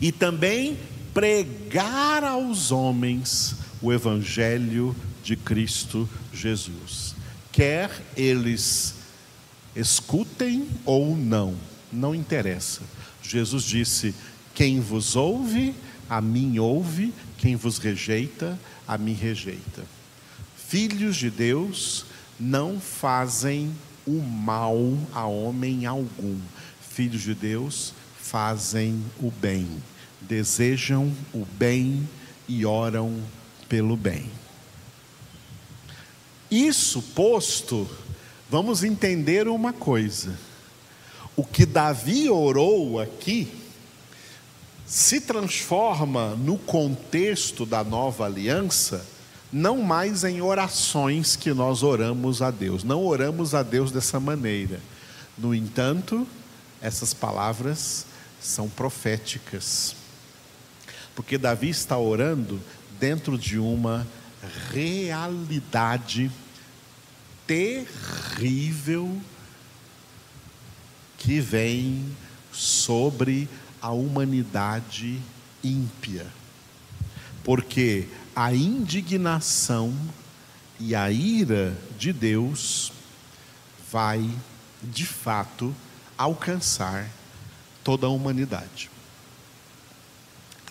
E 0.01 0.11
também 0.11 0.77
pregar 1.13 2.23
aos 2.23 2.71
homens 2.71 3.55
o 3.79 3.93
Evangelho 3.93 4.95
de 5.23 5.35
Cristo 5.35 6.09
Jesus. 6.33 7.15
Quer 7.51 7.91
eles 8.17 8.95
escutem 9.75 10.67
ou 10.85 11.15
não, 11.15 11.55
não 11.91 12.15
interessa. 12.15 12.81
Jesus 13.21 13.63
disse: 13.63 14.15
Quem 14.55 14.79
vos 14.79 15.15
ouve, 15.15 15.75
a 16.09 16.19
mim 16.19 16.57
ouve, 16.57 17.13
quem 17.38 17.55
vos 17.55 17.77
rejeita, 17.77 18.59
a 18.88 18.97
mim 18.97 19.13
rejeita. 19.13 19.83
Filhos 20.67 21.15
de 21.15 21.29
Deus 21.29 22.05
não 22.39 22.79
fazem 22.79 23.71
o 24.06 24.22
mal 24.22 24.77
a 25.13 25.25
homem 25.25 25.86
algum. 25.86 26.38
Filhos 26.82 27.22
de 27.22 27.34
Deus 27.34 27.94
fazem 28.20 29.03
o 29.20 29.32
bem, 29.32 29.68
desejam 30.22 31.12
o 31.34 31.46
bem 31.46 32.08
e 32.48 32.65
oram 32.65 33.22
pelo 33.68 33.96
bem. 33.96 34.29
Isso 36.51 37.01
posto, 37.01 37.89
vamos 38.50 38.84
entender 38.84 39.48
uma 39.48 39.72
coisa. 39.72 40.38
O 41.36 41.44
que 41.44 41.65
Davi 41.65 42.29
orou 42.29 43.00
aqui 43.00 43.48
se 44.86 45.22
transforma 45.22 46.36
no 46.36 46.58
contexto 46.58 47.65
da 47.65 47.84
nova 47.84 48.25
aliança 48.25 49.06
não 49.51 49.82
mais 49.82 50.24
em 50.24 50.41
orações 50.41 51.36
que 51.36 51.53
nós 51.53 51.84
oramos 51.84 52.41
a 52.41 52.51
Deus, 52.51 52.84
não 52.84 53.06
oramos 53.06 53.56
a 53.56 53.63
Deus 53.63 53.91
dessa 53.91 54.20
maneira. 54.20 54.79
No 55.38 55.56
entanto, 55.56 56.27
essas 56.82 57.13
palavras 57.13 58.06
são 58.39 58.70
proféticas, 58.70 59.96
porque 61.15 61.38
Davi 61.38 61.70
está 61.70 61.98
orando 61.98 62.60
dentro 63.00 63.38
de 63.38 63.58
uma 63.58 64.08
realidade 64.72 66.32
terrível 67.48 69.20
que 71.18 71.39
vem 71.39 72.06
sobre 72.51 73.50
a 73.82 73.91
humanidade 73.91 75.20
ímpia. 75.63 76.25
Porque 77.43 78.08
a 78.39 78.54
indignação 78.54 79.93
e 80.80 80.95
a 80.95 81.12
ira 81.12 81.75
de 81.97 82.13
Deus 82.13 82.89
vai, 83.91 84.30
de 84.82 85.06
fato, 85.06 85.75
alcançar 86.17 87.10
toda 87.84 88.08
a 88.08 88.10
humanidade. 88.10 88.89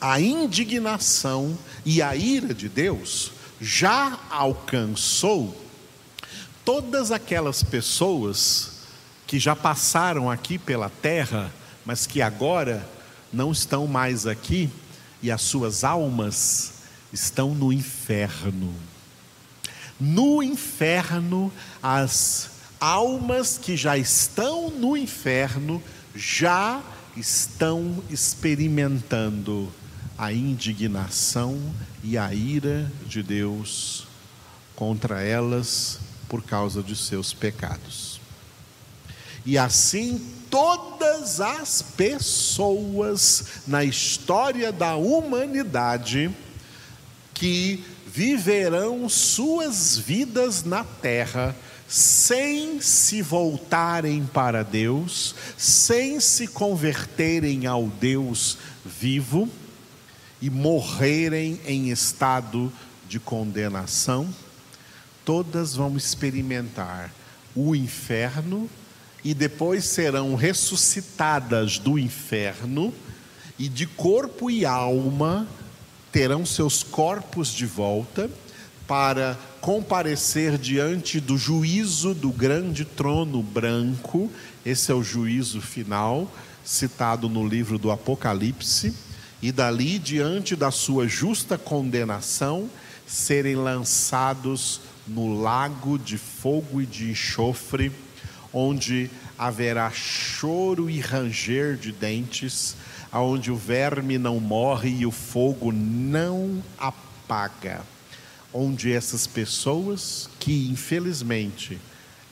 A 0.01 0.19
indignação 0.19 1.59
e 1.85 2.01
a 2.01 2.17
ira 2.17 2.55
de 2.55 2.71
Deus 2.71 3.33
já 3.61 4.19
alcançou 4.31 5.55
todas 6.65 7.13
aquelas 7.13 7.63
pessoas 7.63 8.71
que 9.27 9.39
já 9.39 9.55
passaram 9.55 10.31
aqui 10.31 10.57
pela 10.57 10.89
terra, 10.89 11.53
mas 11.85 12.07
que 12.07 12.23
agora 12.23 12.89
não 13.31 13.53
estão 13.53 13.87
mais 13.87 14.27
aqui 14.27 14.71
e 15.23 15.31
as 15.31 15.43
suas 15.43 15.85
almas 15.85 16.78
estão 17.13 17.55
no 17.55 17.73
inferno. 17.73 18.75
No 19.99 20.43
inferno, 20.43 21.53
as 21.83 22.51
almas 22.81 23.59
que 23.59 23.77
já 23.77 23.97
estão 23.99 24.71
no 24.71 24.97
inferno 24.97 25.83
já 26.15 26.83
estão 27.17 28.03
experimentando 28.09 29.73
a 30.17 30.33
indignação 30.33 31.61
e 32.03 32.17
a 32.17 32.33
ira 32.33 32.91
de 33.07 33.23
Deus 33.23 34.07
contra 34.75 35.23
elas 35.23 35.99
por 36.29 36.43
causa 36.43 36.83
de 36.83 36.95
seus 36.95 37.33
pecados. 37.33 38.21
E 39.45 39.57
assim 39.57 40.21
todas 40.51 41.41
as 41.41 41.83
pessoas 41.83 43.63
na 43.67 43.85
história 43.85 44.73
da 44.73 44.97
humanidade 44.97 46.35
que 47.39 47.85
viverão 48.07 49.09
suas 49.09 49.97
vidas 49.97 50.65
na 50.65 50.83
terra 50.83 51.55
sem 51.87 52.81
se 52.81 53.23
voltarem 53.23 54.27
para 54.27 54.63
Deus, 54.63 55.35
sem 55.57 56.19
se 56.21 56.49
converterem 56.49 57.67
ao 57.67 57.87
Deus 57.87 58.59
vivo 58.85 59.49
e 60.43 60.51
morrerem 60.51 61.61
em 61.65 61.91
estado 61.91 62.73
de 63.09 63.21
condenação, 63.21 64.29
todas 65.25 65.75
vão 65.75 65.97
experimentar 65.97 67.13
o 67.55 67.75
inferno 67.75 68.69
e 69.25 69.33
depois 69.33 69.85
serão 69.85 70.35
ressuscitadas 70.35 71.79
do 71.79 71.99
inferno 71.99 72.93
e 73.59 73.69
de 73.69 73.87
corpo 73.87 74.51
e 74.51 74.65
alma 74.65 75.47
terão 76.13 76.45
seus 76.47 76.83
corpos 76.83 77.49
de 77.49 77.67
volta 77.67 78.31
para 78.87 79.39
comparecer 79.61 80.57
diante 80.57 81.21
do 81.21 81.37
juízo 81.37 82.15
do 82.15 82.31
grande 82.31 82.85
trono 82.85 83.43
branco. 83.43 84.33
Esse 84.65 84.91
é 84.91 84.95
o 84.95 85.03
juízo 85.03 85.61
final, 85.61 86.31
citado 86.65 87.29
no 87.29 87.47
livro 87.47 87.79
do 87.79 87.91
Apocalipse. 87.91 88.95
E 89.43 89.53
dali, 89.53 89.99
diante 89.99 90.57
da 90.57 90.71
sua 90.71 91.07
justa 91.07 91.59
condenação, 91.59 92.69
serem 93.07 93.57
lançados 93.57 94.81
no 95.07 95.41
lago 95.41 95.99
de 95.99 96.19
fogo 96.19 96.81
e 96.81 96.87
de 96.87 97.11
enxofre, 97.11 97.93
onde 98.53 99.11
haverá 99.39 99.91
choro 99.91 100.91
e 100.91 100.99
ranger 100.99 101.77
de 101.77 101.93
dentes 101.93 102.75
aonde 103.11 103.51
o 103.51 103.57
verme 103.57 104.19
não 104.19 104.39
morre 104.39 104.91
e 104.91 105.07
o 105.07 105.11
fogo 105.11 105.73
não 105.73 106.63
apaga. 106.79 107.81
Onde 108.53 108.93
essas 108.93 109.27
pessoas, 109.27 110.29
que 110.39 110.69
infelizmente 110.69 111.79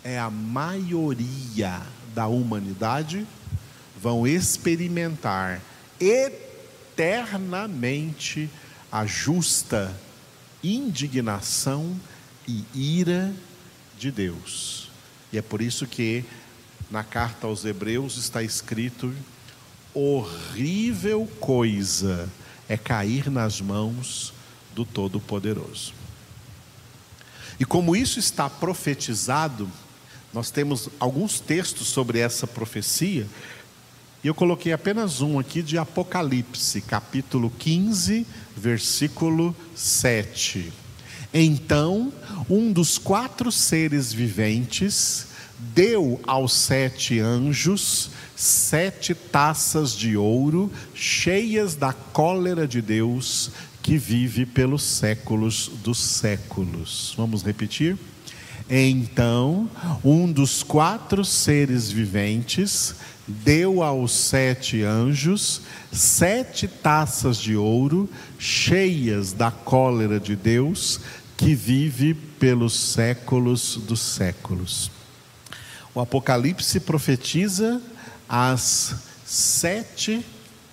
é 0.02 0.18
a 0.18 0.28
maioria 0.30 1.82
da 2.14 2.26
humanidade, 2.26 3.26
vão 4.00 4.26
experimentar 4.26 5.60
eternamente 6.00 8.50
a 8.90 9.06
justa 9.06 9.94
indignação 10.62 11.94
e 12.46 12.64
ira 12.74 13.32
de 13.98 14.10
Deus. 14.10 14.90
E 15.32 15.38
é 15.38 15.42
por 15.42 15.60
isso 15.60 15.86
que 15.86 16.24
na 16.90 17.02
carta 17.02 17.46
aos 17.46 17.64
Hebreus 17.64 18.16
está 18.16 18.42
escrito 18.42 19.12
horrível 19.98 21.26
coisa 21.40 22.28
é 22.68 22.76
cair 22.76 23.30
nas 23.30 23.62
mãos 23.62 24.34
do 24.74 24.84
Todo-Poderoso. 24.84 25.94
E 27.58 27.64
como 27.64 27.96
isso 27.96 28.18
está 28.18 28.50
profetizado, 28.50 29.70
nós 30.34 30.50
temos 30.50 30.90
alguns 31.00 31.40
textos 31.40 31.86
sobre 31.86 32.18
essa 32.18 32.46
profecia, 32.46 33.26
E 34.24 34.28
eu 34.28 34.34
coloquei 34.34 34.72
apenas 34.72 35.20
um 35.20 35.38
aqui 35.38 35.62
de 35.62 35.78
Apocalipse, 35.78 36.80
capítulo 36.80 37.48
15, 37.48 38.26
versículo 38.56 39.54
7. 39.72 40.72
Então, 41.32 42.12
um 42.50 42.72
dos 42.72 42.98
quatro 42.98 43.52
seres 43.52 44.12
viventes 44.12 45.28
deu 45.58 46.20
aos 46.26 46.52
sete 46.52 47.18
anjos 47.18 48.10
sete 48.36 49.14
taças 49.14 49.92
de 49.92 50.16
ouro 50.16 50.70
cheias 50.94 51.74
da 51.74 51.92
cólera 51.92 52.68
de 52.68 52.82
Deus 52.82 53.50
que 53.82 53.96
vive 53.96 54.44
pelos 54.44 54.82
séculos 54.82 55.70
dos 55.82 55.98
séculos. 55.98 57.14
Vamos 57.16 57.42
repetir? 57.42 57.96
Então, 58.68 59.70
um 60.04 60.30
dos 60.30 60.62
quatro 60.62 61.24
seres 61.24 61.90
viventes 61.90 62.96
deu 63.26 63.82
aos 63.82 64.12
sete 64.12 64.82
anjos 64.82 65.62
sete 65.92 66.68
taças 66.68 67.38
de 67.38 67.56
ouro 67.56 68.10
cheias 68.38 69.32
da 69.32 69.50
cólera 69.50 70.20
de 70.20 70.36
Deus 70.36 71.00
que 71.36 71.54
vive 71.54 72.12
pelos 72.12 72.74
séculos 72.74 73.76
dos 73.86 74.00
séculos. 74.00 74.95
O 75.96 76.00
Apocalipse 76.02 76.78
profetiza 76.78 77.80
as 78.28 78.96
sete 79.24 80.22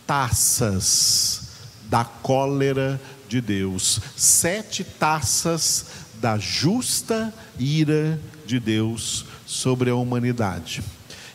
taças 0.05 1.43
da 1.85 2.03
cólera 2.03 2.99
de 3.29 3.39
Deus, 3.39 4.01
sete 4.17 4.83
taças 4.83 5.85
da 6.15 6.37
justa 6.37 7.33
ira 7.57 8.19
de 8.45 8.59
Deus 8.59 9.23
sobre 9.45 9.89
a 9.89 9.95
humanidade. 9.95 10.83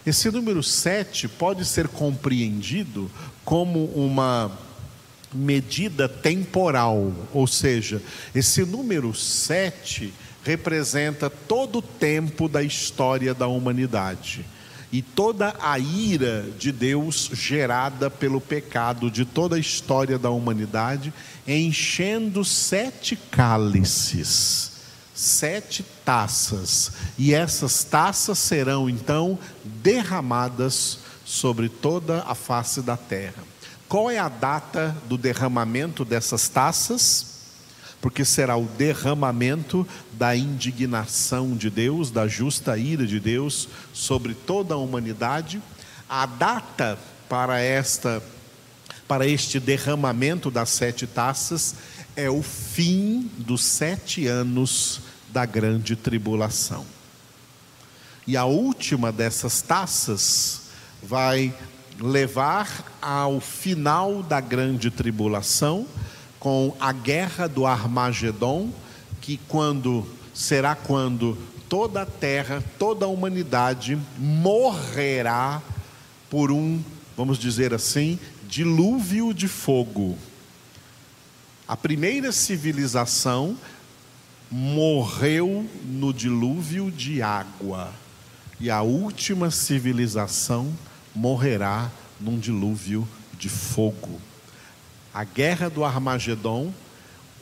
Esse 0.05 0.31
número 0.31 0.62
sete 0.62 1.27
pode 1.27 1.64
ser 1.64 1.88
compreendido 1.88 3.11
como 3.42 3.87
uma 3.94 4.53
medida 5.33 6.07
temporal, 6.07 7.11
ou 7.33 7.46
seja, 7.46 8.03
esse 8.35 8.66
número 8.66 9.14
sete 9.14 10.12
representa 10.49 11.29
todo 11.29 11.81
o 11.81 11.83
tempo 11.83 12.49
da 12.49 12.63
história 12.63 13.35
da 13.35 13.47
humanidade 13.47 14.47
e 14.91 15.03
toda 15.03 15.55
a 15.61 15.79
ira 15.79 16.47
de 16.59 16.73
Deus 16.73 17.29
gerada 17.35 18.09
pelo 18.09 18.41
pecado 18.41 19.11
de 19.11 19.27
toda 19.27 19.57
a 19.57 19.59
história 19.59 20.19
da 20.19 20.31
humanidade, 20.31 21.13
enchendo 21.47 22.43
sete 22.47 23.15
cálices, 23.15 24.71
sete 25.15 25.85
taças, 26.03 26.93
e 27.19 27.35
essas 27.35 27.85
taças 27.85 28.39
serão 28.39 28.89
então 28.89 29.39
derramadas 29.63 31.01
sobre 31.27 31.69
toda 31.69 32.23
a 32.23 32.35
face 32.35 32.81
da 32.81 32.97
terra. 32.97 33.45
Qual 33.87 34.11
é 34.11 34.17
a 34.17 34.31
data 34.31 34.97
do 35.07 35.19
derramamento 35.19 36.07
dessas 36.07 36.49
taças? 36.49 37.38
Porque 38.01 38.25
será 38.25 38.57
o 38.57 38.65
derramamento 38.65 39.87
da 40.13 40.37
indignação 40.37 41.57
de 41.57 41.69
Deus, 41.69 42.11
da 42.11 42.29
justa 42.29 42.79
ira 42.79 43.07
de 43.07 43.19
Deus 43.19 43.69
sobre 43.93 44.35
toda 44.35 44.75
a 44.75 44.79
humanidade. 44.79 45.61
A 46.09 46.27
data 46.27 46.99
para 47.29 47.61
esta 47.61 48.23
para 49.09 49.27
este 49.27 49.59
derramamento 49.59 50.51
das 50.51 50.69
sete 50.69 51.07
taças 51.07 51.77
é 52.15 52.29
o 52.29 52.43
fim 52.43 53.31
dos 53.39 53.63
sete 53.63 54.27
anos 54.27 55.01
da 55.31 55.47
grande 55.47 55.97
tribulação. 55.97 56.85
E 58.27 58.37
a 58.37 58.45
última 58.45 59.11
dessas 59.11 59.63
taças 59.63 60.63
vai 61.03 61.55
levar 61.99 62.85
ao 63.01 63.41
final 63.41 64.23
da 64.23 64.41
grande 64.41 64.91
tribulação, 64.91 65.87
com 66.38 66.74
a 66.79 66.92
guerra 66.92 67.48
do 67.48 67.66
Armagedon, 67.66 68.70
que 69.20 69.38
quando 69.48 70.07
será 70.33 70.74
quando 70.74 71.37
toda 71.68 72.03
a 72.03 72.07
terra, 72.07 72.62
toda 72.79 73.05
a 73.05 73.09
humanidade 73.09 73.98
morrerá 74.18 75.61
por 76.31 76.51
um, 76.51 76.83
vamos 77.16 77.38
dizer 77.38 77.74
assim, 77.74 78.18
dilúvio 78.48 79.35
de 79.35 79.48
fogo. 79.48 80.16
A 81.66 81.77
primeira 81.77 82.33
civilização 82.33 83.57
morreu 84.51 85.68
no 85.85 86.12
dilúvio 86.14 86.90
de 86.90 87.20
água, 87.20 87.92
e 88.59 88.70
a 88.70 88.81
última 88.81 89.51
civilização 89.51 90.72
morrerá 91.14 91.90
num 92.18 92.38
dilúvio 92.38 93.07
de 93.38 93.48
fogo. 93.48 94.28
A 95.19 95.25
guerra 95.25 95.69
do 95.69 95.85
Armagedon, 95.85 96.73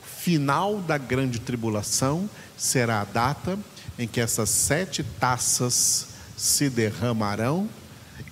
final 0.01 0.79
da 0.79 0.97
grande 0.97 1.39
tribulação, 1.39 2.27
será 2.57 3.01
a 3.01 3.05
data 3.05 3.55
em 3.99 4.07
que 4.07 4.19
essas 4.19 4.49
sete 4.49 5.03
taças 5.03 6.07
se 6.35 6.71
derramarão 6.71 7.69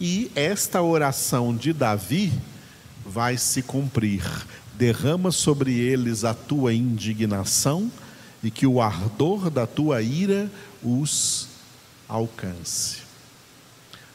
e 0.02 0.32
esta 0.34 0.82
oração 0.82 1.56
de 1.56 1.74
Davi 1.74 2.34
vai 3.06 3.38
se 3.38 3.62
cumprir. 3.62 4.24
Derrama 4.74 5.32
sobre 5.32 5.78
eles 5.78 6.24
a 6.24 6.34
tua 6.34 6.74
indignação 6.74 7.92
e 8.42 8.50
que 8.50 8.66
o 8.66 8.82
ardor 8.82 9.52
da 9.52 9.68
tua 9.68 10.02
ira 10.02 10.50
os 10.82 11.50
alcance. 12.10 12.98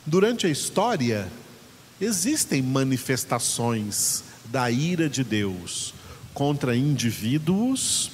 Durante 0.04 0.48
a 0.48 0.50
história, 0.50 1.30
existem 2.00 2.60
manifestações 2.60 4.24
da 4.50 4.70
ira 4.70 5.08
de 5.08 5.22
Deus 5.22 5.94
contra 6.34 6.76
indivíduos, 6.76 8.10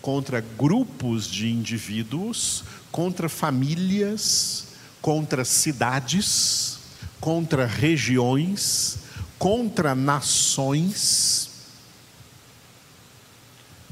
contra 0.00 0.40
grupos 0.40 1.26
de 1.26 1.50
indivíduos, 1.50 2.64
contra 2.90 3.28
famílias, 3.28 4.66
contra 5.00 5.44
cidades, 5.44 6.78
contra 7.20 7.66
regiões, 7.66 8.98
contra 9.38 9.94
nações. 9.94 11.50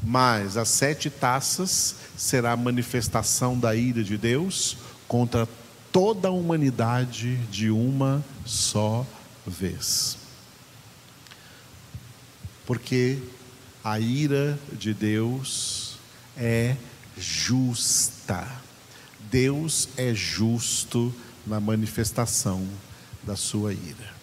Mas 0.03 0.57
as 0.57 0.69
sete 0.69 1.09
taças 1.09 1.97
será 2.17 2.53
a 2.53 2.57
manifestação 2.57 3.59
da 3.59 3.75
ira 3.75 4.03
de 4.03 4.17
Deus 4.17 4.77
contra 5.07 5.49
toda 5.91 6.29
a 6.29 6.33
humanidade 6.33 7.37
de 7.51 7.71
uma 7.71 8.25
só 8.45 9.07
vez. 9.47 10.22
Porque 12.73 13.19
a 13.85 14.01
ira 14.01 14.59
de 14.73 14.95
Deus 14.95 15.99
é 16.35 16.75
justa. 17.19 18.51
Deus 19.31 19.91
é 19.95 20.15
justo 20.15 21.15
na 21.47 21.61
manifestação 21.61 22.67
da 23.23 23.37
sua 23.37 23.75
ira. 23.75 24.15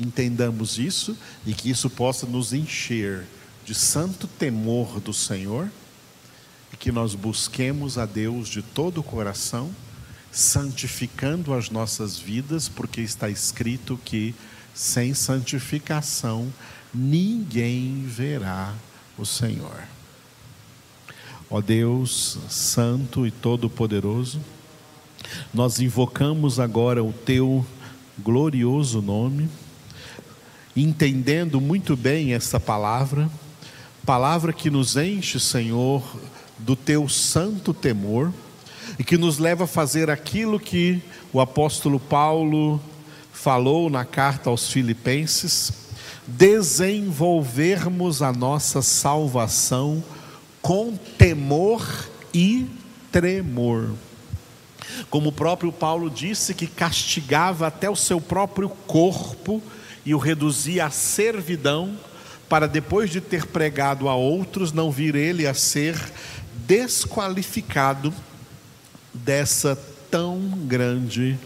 Entendamos 0.00 0.78
isso 0.78 1.16
e 1.46 1.54
que 1.54 1.70
isso 1.70 1.88
possa 1.88 2.26
nos 2.26 2.52
encher 2.52 3.24
de 3.64 3.72
santo 3.72 4.26
temor 4.26 4.98
do 4.98 5.14
Senhor 5.14 5.70
e 6.72 6.76
que 6.76 6.90
nós 6.90 7.14
busquemos 7.14 7.98
a 7.98 8.04
Deus 8.04 8.48
de 8.48 8.62
todo 8.62 8.98
o 8.98 9.04
coração 9.04 9.72
santificando 10.32 11.54
as 11.54 11.70
nossas 11.70 12.18
vidas, 12.18 12.68
porque 12.68 13.00
está 13.00 13.30
escrito 13.30 13.96
que 14.04 14.34
sem 14.74 15.14
santificação 15.14 16.52
ninguém 16.92 18.04
verá 18.06 18.74
o 19.16 19.24
Senhor. 19.24 19.82
Ó 21.48 21.60
Deus 21.60 22.38
Santo 22.48 23.26
e 23.26 23.30
Todo-Poderoso, 23.30 24.40
nós 25.52 25.80
invocamos 25.80 26.60
agora 26.60 27.02
o 27.02 27.12
Teu 27.12 27.64
glorioso 28.18 29.00
nome, 29.00 29.48
entendendo 30.76 31.60
muito 31.60 31.96
bem 31.96 32.34
essa 32.34 32.60
palavra, 32.60 33.28
palavra 34.04 34.52
que 34.52 34.70
nos 34.70 34.96
enche, 34.96 35.40
Senhor, 35.40 36.02
do 36.58 36.76
Teu 36.76 37.08
santo 37.08 37.74
temor 37.74 38.32
e 38.98 39.04
que 39.04 39.16
nos 39.16 39.38
leva 39.38 39.64
a 39.64 39.68
fazer 39.68 40.10
aquilo 40.10 40.58
que 40.58 41.02
o 41.32 41.40
apóstolo 41.40 41.98
Paulo 41.98 42.80
falou 43.42 43.88
na 43.88 44.04
carta 44.04 44.50
aos 44.50 44.70
Filipenses, 44.70 45.72
desenvolvermos 46.26 48.20
a 48.20 48.32
nossa 48.32 48.82
salvação 48.82 50.04
com 50.60 50.94
temor 51.16 51.82
e 52.34 52.66
tremor. 53.10 53.92
Como 55.08 55.30
o 55.30 55.32
próprio 55.32 55.72
Paulo 55.72 56.10
disse 56.10 56.52
que 56.52 56.66
castigava 56.66 57.66
até 57.66 57.88
o 57.88 57.96
seu 57.96 58.20
próprio 58.20 58.68
corpo 58.68 59.62
e 60.04 60.14
o 60.14 60.18
reduzia 60.18 60.84
à 60.84 60.90
servidão, 60.90 61.96
para 62.46 62.68
depois 62.68 63.08
de 63.08 63.22
ter 63.22 63.46
pregado 63.46 64.06
a 64.06 64.14
outros, 64.14 64.70
não 64.70 64.90
vir 64.90 65.14
ele 65.14 65.46
a 65.46 65.54
ser 65.54 65.96
desqualificado 66.66 68.12
dessa 69.14 69.78
tão 70.10 70.40
grande 70.66 71.38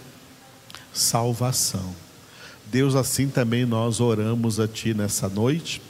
salvação. 0.94 1.94
Deus, 2.66 2.94
assim 2.94 3.28
também 3.28 3.66
nós 3.66 4.00
oramos 4.00 4.58
a 4.58 4.66
Ti 4.66 4.94
nessa 4.94 5.28
noite, 5.28 5.82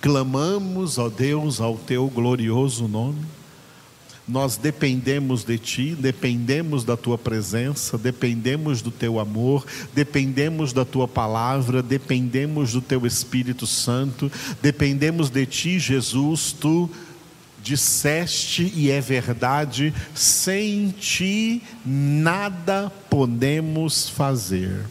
clamamos, 0.00 0.98
ó 0.98 1.08
Deus, 1.08 1.60
ao 1.60 1.76
Teu 1.76 2.08
glorioso 2.08 2.88
nome 2.88 3.24
nós 4.28 4.56
dependemos 4.56 5.44
de 5.44 5.56
Ti, 5.56 5.94
dependemos 5.94 6.82
da 6.82 6.96
Tua 6.96 7.16
presença, 7.16 7.96
dependemos 7.96 8.82
do 8.82 8.90
Teu 8.90 9.20
amor, 9.20 9.64
dependemos 9.94 10.72
da 10.72 10.84
Tua 10.84 11.06
palavra, 11.06 11.80
dependemos 11.80 12.72
do 12.72 12.80
Teu 12.80 13.06
Espírito 13.06 13.66
Santo, 13.66 14.30
dependemos 14.60 15.30
de 15.30 15.46
Ti, 15.46 15.78
Jesus, 15.78 16.50
Tu 16.52 16.90
disseste 17.66 18.72
e 18.76 18.92
é 18.92 19.00
verdade, 19.00 19.92
sem 20.14 20.90
Ti 20.90 21.60
nada 21.84 22.92
podemos 23.10 24.08
fazer. 24.08 24.84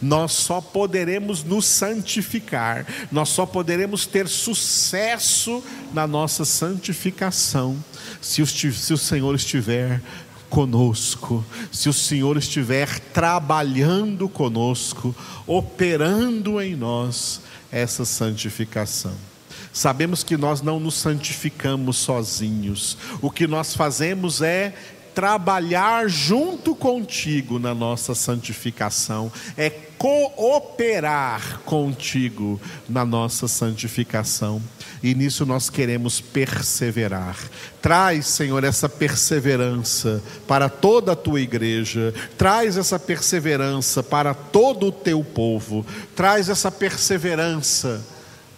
Nós 0.00 0.32
só 0.32 0.60
poderemos 0.60 1.42
nos 1.42 1.64
santificar, 1.64 2.86
nós 3.10 3.30
só 3.30 3.44
poderemos 3.44 4.06
ter 4.06 4.28
sucesso 4.28 5.64
na 5.92 6.06
nossa 6.06 6.44
santificação 6.44 7.82
se 8.20 8.42
o, 8.42 8.46
se 8.46 8.92
o 8.92 8.98
Senhor 8.98 9.34
estiver 9.34 10.00
conosco, 10.48 11.44
se 11.72 11.88
o 11.88 11.92
Senhor 11.92 12.36
estiver 12.36 13.00
trabalhando 13.12 14.28
conosco, 14.28 15.14
operando 15.48 16.60
em 16.60 16.76
nós 16.76 17.40
essa 17.72 18.04
santificação. 18.04 19.29
Sabemos 19.72 20.24
que 20.24 20.36
nós 20.36 20.62
não 20.62 20.80
nos 20.80 20.94
santificamos 20.94 21.96
sozinhos, 21.96 22.98
o 23.22 23.30
que 23.30 23.46
nós 23.46 23.74
fazemos 23.74 24.42
é 24.42 24.74
trabalhar 25.14 26.08
junto 26.08 26.74
contigo 26.74 27.58
na 27.58 27.74
nossa 27.74 28.14
santificação, 28.14 29.30
é 29.56 29.70
cooperar 29.98 31.60
contigo 31.64 32.60
na 32.88 33.04
nossa 33.04 33.46
santificação. 33.46 34.62
E 35.02 35.14
nisso 35.14 35.44
nós 35.46 35.70
queremos 35.70 36.20
perseverar. 36.20 37.36
Traz, 37.82 38.26
Senhor, 38.26 38.64
essa 38.64 38.88
perseverança 38.88 40.22
para 40.46 40.68
toda 40.68 41.12
a 41.12 41.16
tua 41.16 41.40
igreja, 41.40 42.14
traz 42.36 42.76
essa 42.76 42.98
perseverança 42.98 44.02
para 44.02 44.34
todo 44.34 44.86
o 44.86 44.92
teu 44.92 45.24
povo, 45.24 45.84
traz 46.14 46.48
essa 46.48 46.70
perseverança 46.70 48.04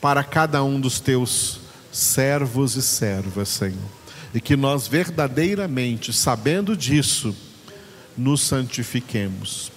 para 0.02 0.22
cada 0.22 0.62
um 0.62 0.78
dos 0.78 1.00
teus 1.00 1.60
servos 1.90 2.76
e 2.76 2.82
servas, 2.82 3.48
Senhor 3.48 4.02
e 4.34 4.40
que 4.40 4.56
nós 4.56 4.88
verdadeiramente, 4.88 6.12
sabendo 6.12 6.76
disso, 6.76 7.34
nos 8.16 8.42
santifiquemos. 8.42 9.70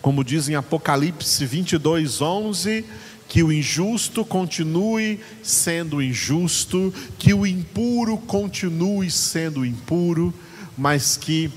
Como 0.00 0.24
diz 0.24 0.48
em 0.48 0.54
Apocalipse 0.54 1.46
22, 1.46 2.20
11, 2.20 2.84
que 3.28 3.42
o 3.42 3.52
injusto 3.52 4.24
continue 4.24 5.20
sendo 5.42 6.02
injusto, 6.02 6.92
que 7.18 7.32
o 7.32 7.46
impuro 7.46 8.18
continue 8.18 9.10
sendo 9.10 9.64
impuro, 9.64 10.34
mas 10.76 11.16
que 11.16 11.50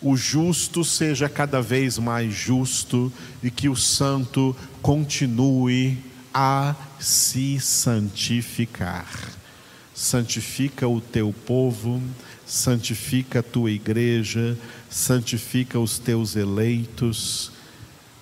o 0.00 0.16
justo 0.16 0.84
seja 0.84 1.28
cada 1.28 1.60
vez 1.60 1.98
mais 1.98 2.32
justo 2.32 3.12
e 3.42 3.50
que 3.50 3.68
o 3.68 3.76
santo 3.76 4.56
continue 4.80 5.98
a 6.32 6.74
se 7.02 7.60
santificar 7.60 9.42
santifica 9.94 10.88
o 10.88 11.00
teu 11.00 11.34
povo, 11.46 12.02
santifica 12.46 13.40
a 13.40 13.42
tua 13.42 13.70
igreja, 13.70 14.58
santifica 14.88 15.78
os 15.78 15.98
teus 15.98 16.34
eleitos. 16.36 17.52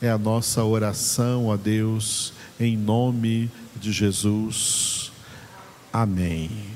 É 0.02 0.10
a 0.10 0.18
nossa 0.18 0.64
oração 0.64 1.52
a 1.52 1.56
Deus, 1.56 2.32
em 2.58 2.76
nome 2.76 3.50
de 3.76 3.92
Jesus. 3.92 5.12
Amém. 5.92 6.69